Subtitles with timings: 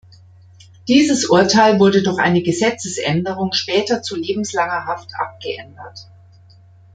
[0.87, 6.07] Dieses Urteil wurde durch eine Gesetzesänderung später zu lebenslanger Haft abgeändert.